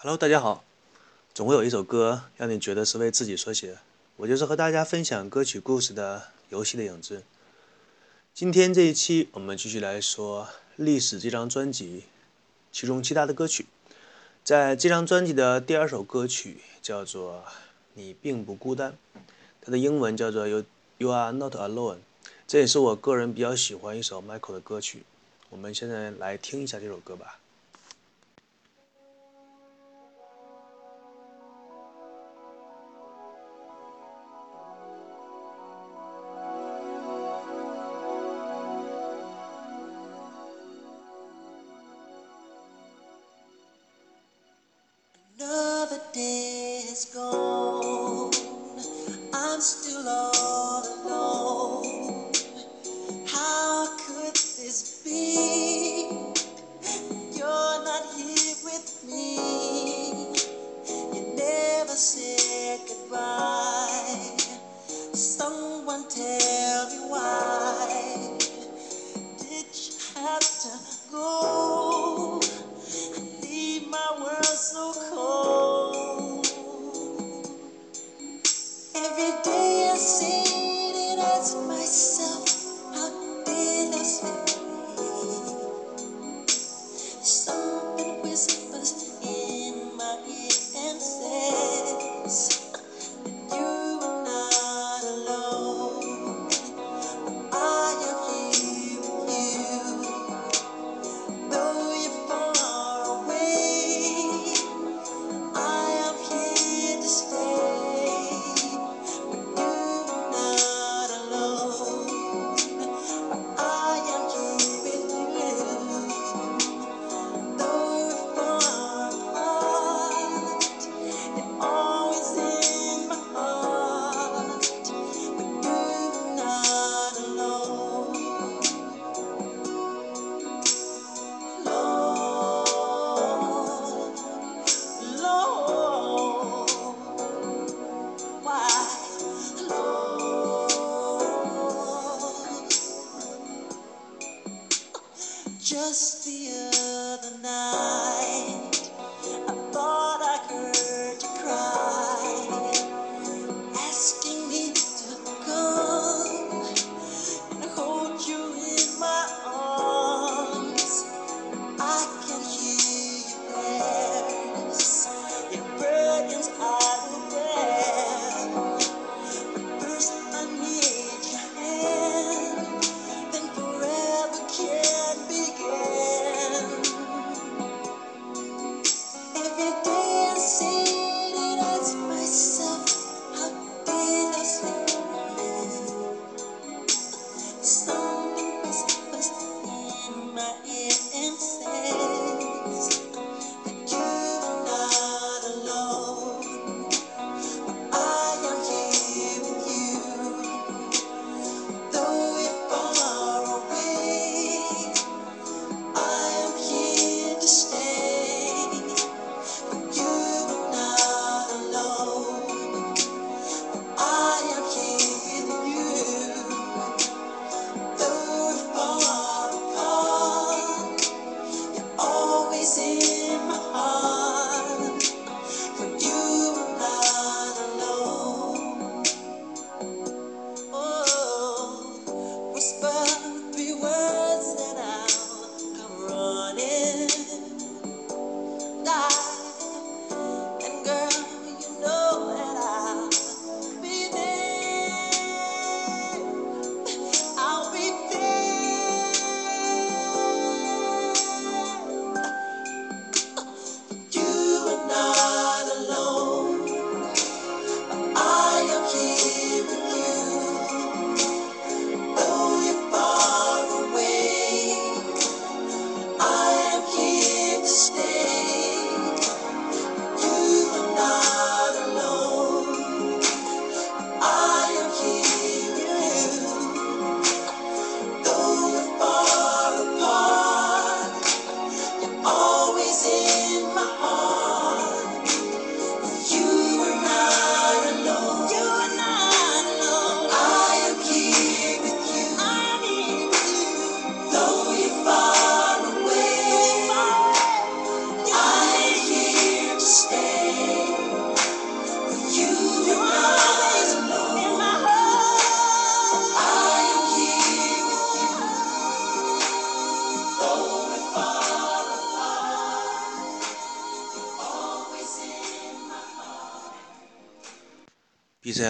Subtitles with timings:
[0.00, 0.64] Hello，大家好。
[1.34, 3.76] 总会有一首歌让你觉得是为自己所写，
[4.16, 6.18] 我就是和大家分享歌曲故事的
[6.50, 7.18] 《游戏的影子》。
[8.32, 10.44] 今天这一期，我们继续来说
[10.76, 12.04] 《历史》这张专辑，
[12.72, 13.66] 其中其他的歌曲。
[14.44, 17.44] 在这张专辑的第二首歌曲叫做
[17.94, 18.92] 《你并不孤单》，
[19.60, 20.64] 它的英文叫做《You
[20.98, 21.96] You Are Not Alone》。
[22.46, 25.02] 这也是我个人比较喜欢一首 Michael 的歌曲。
[25.50, 27.38] 我们现在来听一下这首歌吧。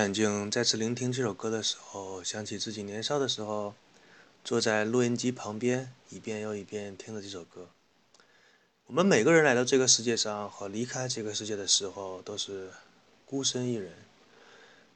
[0.08, 3.74] 眼镜，再次聆听这首歌的时候，想起自己年少的时候，
[4.42, 7.68] 坐在录音机旁边，一遍又一遍听着这首歌。
[8.86, 12.70] 我们每个人来到这个世界上和离开这个世界的时候，都是
[13.26, 13.92] 孤身一人。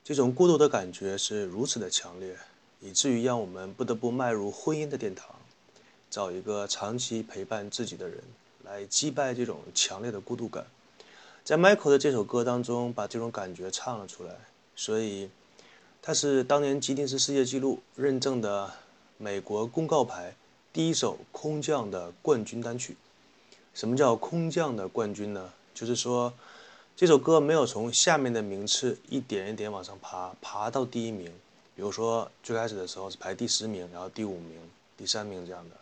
[0.03, 2.35] 这种孤独的感觉是如此的强烈，
[2.81, 5.37] 以至于让我们不得不迈入婚姻的殿堂，
[6.09, 8.19] 找一个长期陪伴自己的人，
[8.65, 10.65] 来击败这种强烈的孤独感。
[11.45, 14.35] 在 Michael 的这首歌当中，把这种感觉唱了出来。
[14.75, 15.29] 所以，
[16.01, 18.73] 它是当年吉尼斯世界纪录认证的
[19.19, 20.35] 美国公告牌
[20.73, 22.97] 第一首空降的冠军单曲。
[23.75, 25.53] 什么叫空降的冠军呢？
[25.75, 26.33] 就是说，
[26.97, 31.33] 这首歌没有从下面的名次一点一点往上爬，爬到第一名。
[31.75, 34.59] 比如说，最开始的时候是排第十名，然后第五名、
[34.97, 35.77] 第三名这样的，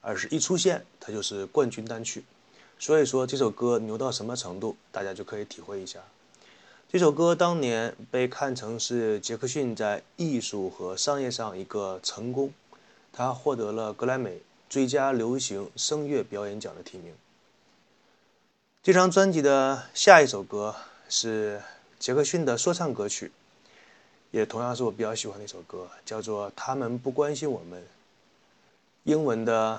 [0.00, 2.24] 而是一出现它就是冠军单曲。
[2.78, 6.00] 所以说，这首歌牛到什么程度，大家就可以体会一下。
[6.90, 12.50] 这首歌当年被看成是杰克逊在艺术和商业上一个成功，
[13.12, 14.40] 他获得了格莱美
[14.70, 17.12] 最佳流行声乐表演奖的提名。
[18.82, 20.74] 这张专辑的下一首歌
[21.10, 21.60] 是
[21.98, 23.30] 杰克逊的说唱歌曲，
[24.30, 27.82] 也同样是我比较喜欢的一首歌，叫做《他们不关心我们》，
[29.04, 29.78] 英文的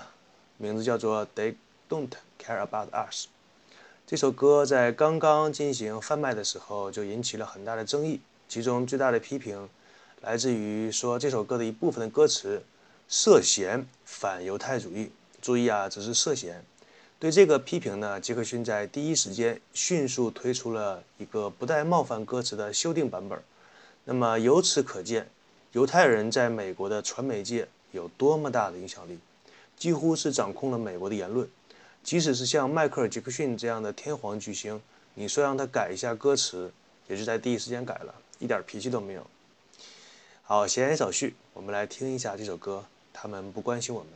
[0.57, 1.55] 名字叫做《They
[1.89, 3.25] Don't Care About Us》。
[4.09, 9.69] 这首歌在刚刚进行贩卖的时候就引起了很大的争议，其中最大的批评
[10.21, 12.63] 来自于说这首歌的一部分的歌词
[13.07, 15.11] 涉嫌反犹太主义。
[15.39, 16.65] 注意啊，只是涉嫌。
[17.19, 23.39] 对这个批评呢，杰克逊在第一时间迅速推出了一个不带冒犯歌词的修订版本。
[24.05, 25.29] 那么由此可见，
[25.73, 29.19] 犹太人在美国的传媒界有多么大的影响力，
[29.77, 31.47] 几乎是掌控了美国的言论。
[32.09, 34.81] 即使是像迈克尔·杰克逊这样的天皇巨星，
[35.13, 36.73] 你说让他改一下歌词，
[37.07, 39.23] 也是在第一时间改了，一点脾气都没有。
[40.41, 42.83] 好，闲言少叙，我们来听一下这首歌。
[43.13, 44.09] 他们不关心我们。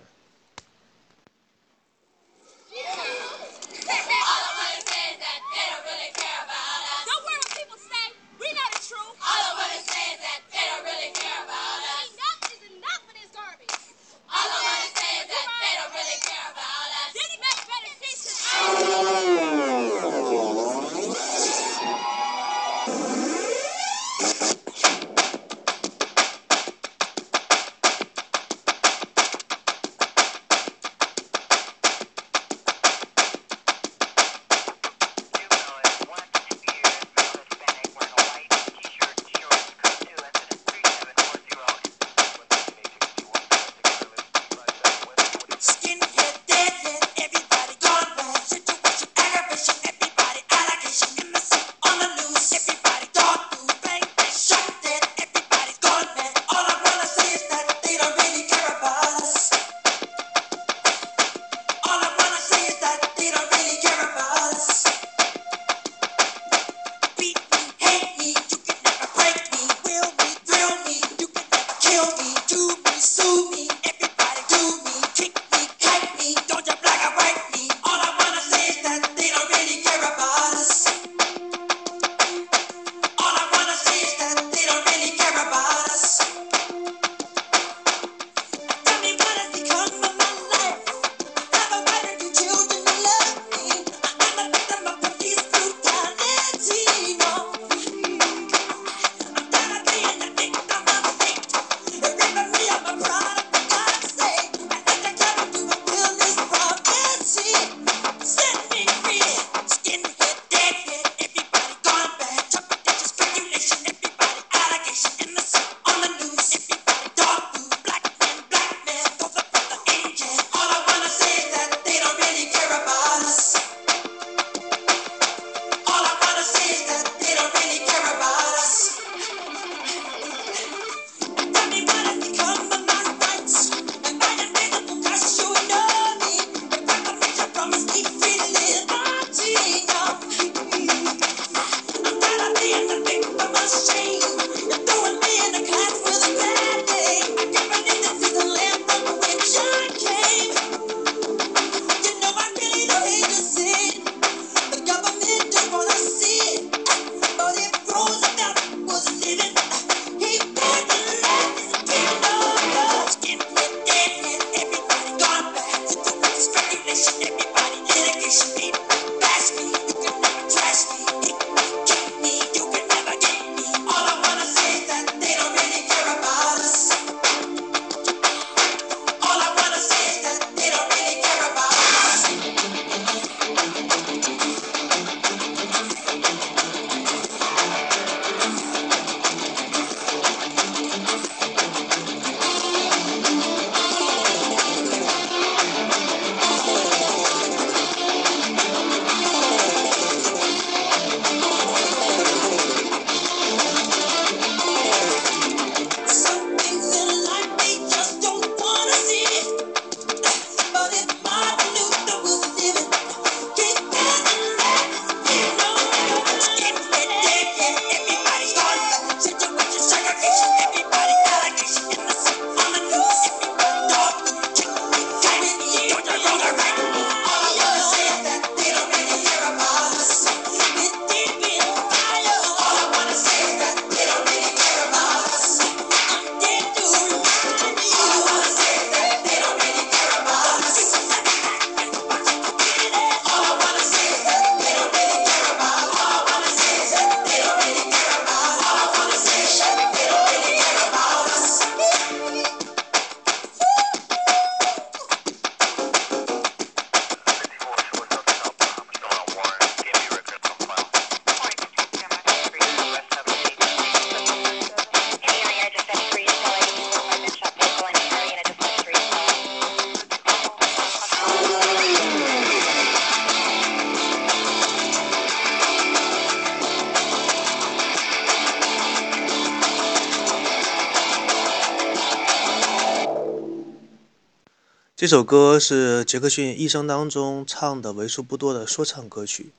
[285.03, 289.49] 这首歌是杰克逊一生当中唱的为数不多的说唱歌曲，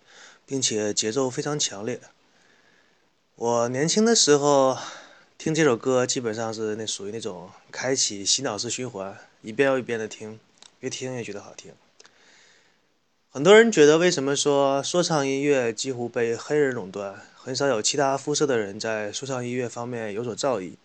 [0.47, 2.01] 并且节奏非常强烈。
[3.35, 4.79] 我年轻的时候
[5.37, 10.41] 听这首歌，基本上是那属于那种开启洗脑式循环，一遍又一遍的听，
[10.81, 11.73] 越听越觉得好听。
[13.29, 20.77] 很多人觉得，为什么说说唱音乐几乎被黑人垄断，很少有其他肤色的人在说唱音乐方面有所造诣？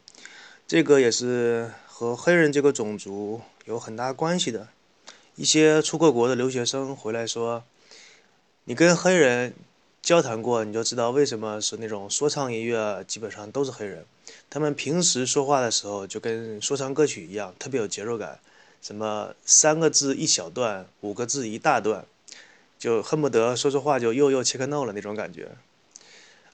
[0.67, 4.69] 这个也是和黑人这个种族有很大关系的。
[5.35, 7.65] 一些出过国的留学生回来说
[8.63, 9.53] ：“你跟黑人
[10.01, 14.05] 交谈过，你就知道为什么是那种说唱音乐基本上都是黑人。
[14.49, 18.39] 他们平时说话的时候就跟说唱歌曲一样，特别有节奏感，
[18.81, 22.05] 什么三个字一小段，五个字一大段。”
[22.79, 25.49] 就恨不得说说话就又又切克闹了那种感觉，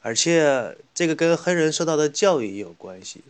[0.02, 3.22] 而且这个跟黑人受到的教育也有关系，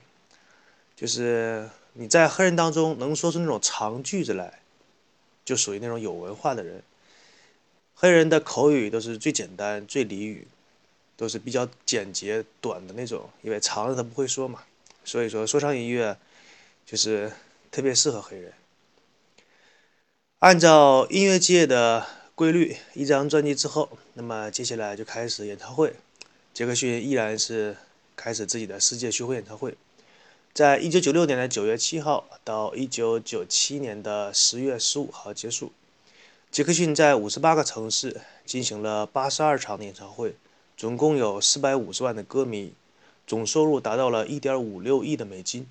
[0.95, 4.59] 就是你在黑人当中能说出那种长句子来，
[5.43, 6.83] 就属于那种有文化的人。
[7.95, 10.47] 黑人的口语都是最简单、最俚语，
[11.17, 14.63] 都是比较简洁短的那种，因为长的他不会说嘛。
[15.03, 16.17] 所以说说唱音乐
[16.85, 17.31] 就是
[17.71, 18.53] 特别适合黑人。
[20.39, 22.05] 按照音乐界的。
[22.35, 25.95] 规律一张专辑之后，那么接下来就开始演唱会。
[26.53, 27.77] 杰克逊依然是
[28.13, 29.73] 开始自己的世界巡回演唱会，
[30.55, 35.74] 在一九九六年的九月七号到一九九七年的十月十五号结束。
[36.50, 40.38] 杰克逊在五十八个城市进行了八十二场的演唱会，
[40.77, 42.71] 总共有四百五十万的歌迷，
[43.27, 45.67] 总收入达到了一点五六亿的美金。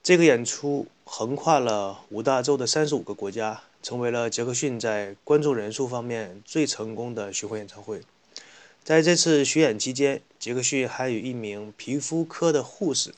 [0.00, 3.62] 这个演出横跨了五大洲的三十五个国家。
[3.80, 8.02] 成为了杰克逊在观众人数方面最成功的巡回演唱会。
[8.82, 13.14] 在这次巡演期间，杰克逊还与一名皮肤科的护士，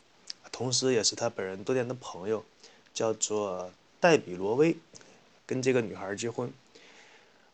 [0.60, 2.44] 同时也是他本人多年的朋友，
[2.92, 4.76] 叫做黛比·罗威，
[5.46, 6.52] 跟这个女孩结婚。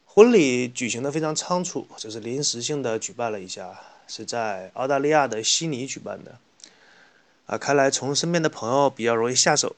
[0.04, 6.40] 婚礼举行的非常仓促，就是临时性的举办了一下，是在澳大利亚的悉尼举办的。
[7.46, 9.76] 啊，看来从身边的朋友比较容易下手。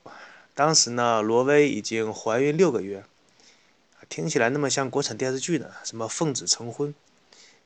[0.55, 3.05] 当时呢，罗威已经怀孕六个月。
[4.09, 5.71] 听起来那么像国产电视剧呢？
[5.85, 6.95] 什么奉子成婚，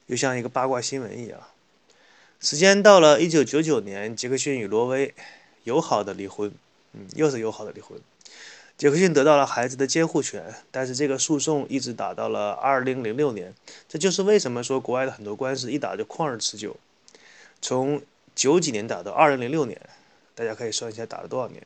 [0.06, 1.38] 又像一个八卦新闻一样。
[2.40, 5.14] 时间到了一九九九年，杰克逊与罗威
[5.64, 6.52] 友好的离婚，
[6.92, 7.98] 嗯，又是友好的离婚。
[8.78, 13.54] 杰克逊得到了孩子的监护权，但是这个诉讼一直打到了二零零六年。
[13.88, 16.76] 这就是为什么说国外的很多官司一打就旷日持久，
[17.60, 18.02] 从
[18.34, 19.80] 九几年打到二零零六年，
[20.34, 21.62] 大家可以算一下打了多少年。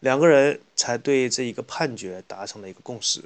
[0.00, 3.22] 两个人才对这一个判决达成了一个共识。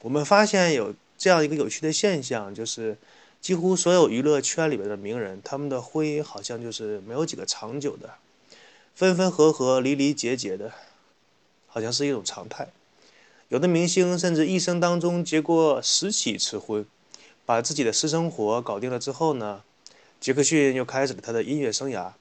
[0.00, 2.96] 我们发现有这样一个有趣的现象，就是
[3.40, 8.14] 几乎所有娱乐圈里边的名人，他们的婚姻好像就是没有几个长久的，
[8.94, 10.72] 分分合合、离离结结的，
[11.66, 12.68] 好像是一种常态。
[13.48, 16.86] 有的明星甚至一生当中结过十起次婚，
[17.44, 19.62] 把自己的私生活搞定了之后呢，
[20.20, 22.12] 杰克逊又开始了他的音乐生涯。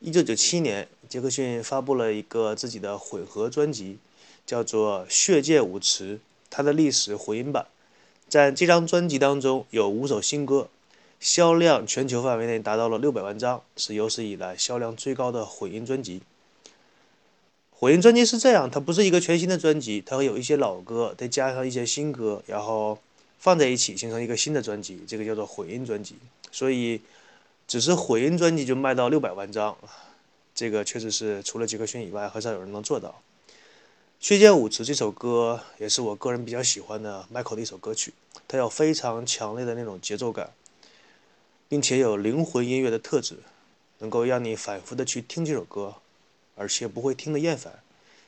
[0.00, 3.98] 一九九七年，杰克逊发布了一个自己的混合专辑，
[4.44, 6.16] 叫做《血溅舞池》。
[6.50, 7.66] 他的历史回音版，
[8.28, 10.68] 在这张专辑当中有五首新歌，
[11.22, 16.20] 销量全球范围内达到了六百万张，是有史以来销量最高的混音专辑。
[17.70, 22.98] 混音专辑是这样，它不是一个全新的专辑，它会有一些老歌，再加上一些新歌，然后
[23.38, 26.16] 放在一起形成一个新的专辑，这个叫做混音专辑。
[26.50, 27.00] 所以，
[27.68, 29.78] 只是混音专辑就卖到六百万张，
[30.52, 33.22] 这个确实是除了杰克逊以外，很少有人能做到。
[34.18, 38.12] 《血溅舞池》这首歌也是我个人比较喜欢的 Michael 的一首歌曲，
[38.48, 40.50] 它有非常强烈的那种节奏感，
[41.72, 43.38] 并且有灵魂音乐的特质，
[44.00, 45.94] 能够让你反复的去听这首歌，
[46.54, 47.82] 而且不会听得厌烦。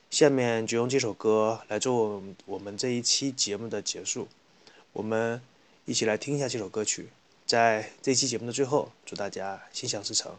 [0.09, 4.27] 下面就用这首歌来做我们这一期节目的结束，
[4.93, 5.39] 我们
[5.85, 7.09] 一起来听一下这首歌曲。
[7.45, 10.35] 在这期节目的最后，祝大家心想事成。